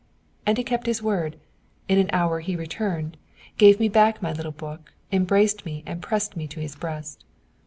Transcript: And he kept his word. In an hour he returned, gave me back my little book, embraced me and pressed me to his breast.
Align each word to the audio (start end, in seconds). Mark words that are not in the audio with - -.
And 0.47 0.57
he 0.57 0.63
kept 0.63 0.87
his 0.87 1.03
word. 1.03 1.37
In 1.87 1.99
an 1.99 2.09
hour 2.11 2.39
he 2.39 2.55
returned, 2.55 3.17
gave 3.59 3.79
me 3.79 3.87
back 3.87 4.19
my 4.19 4.31
little 4.33 4.51
book, 4.51 4.93
embraced 5.11 5.63
me 5.63 5.83
and 5.85 6.01
pressed 6.01 6.35
me 6.35 6.47
to 6.47 6.59
his 6.59 6.75
breast. 6.75 7.23